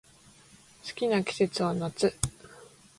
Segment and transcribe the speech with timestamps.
[0.83, 2.11] 好きな季節は夏